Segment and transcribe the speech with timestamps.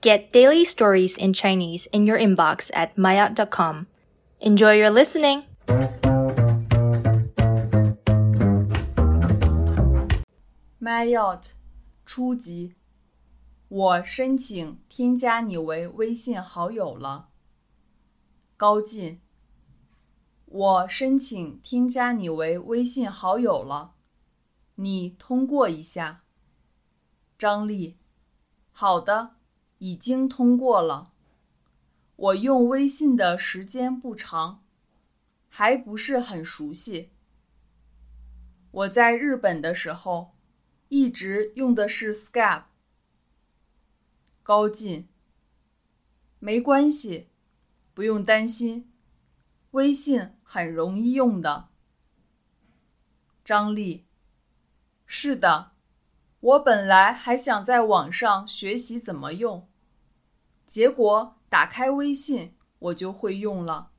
[0.00, 3.87] Get daily stories in Chinese in your inbox at maya.com.
[4.39, 5.43] Enjoy your listening!
[10.79, 11.51] Mayotte
[12.05, 12.75] 初级，
[13.67, 17.29] 我申请添加你为微信好友了。
[18.57, 19.21] 高进，
[20.45, 23.93] 我申请添加你为微信好友了，
[24.75, 26.23] 你通过一下。
[27.37, 27.97] 张丽，
[28.71, 29.35] 好的，
[29.81, 31.11] 已经通过了。
[32.15, 34.63] 我用微信的时间不长，
[35.49, 37.09] 还不是很熟悉。
[38.71, 40.35] 我在日本的时候。
[40.93, 42.65] 一直用的是 Skype。
[44.43, 45.07] 高进，
[46.37, 47.29] 没关系，
[47.93, 48.91] 不用担心，
[49.71, 51.69] 微信很容易用的。
[53.41, 54.05] 张丽，
[55.05, 55.71] 是的，
[56.41, 59.69] 我本来还想在网上学习怎么用，
[60.71, 63.91] 结果打开微信我就会用了。